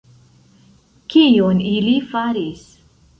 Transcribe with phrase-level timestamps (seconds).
[1.13, 2.65] Kion ili faris?